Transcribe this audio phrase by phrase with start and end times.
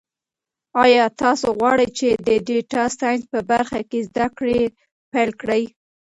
[0.83, 4.61] ایا تاسو غواړئ چې د ډیټا ساینس په برخه کې زده کړې
[5.11, 5.63] پیل کړئ؟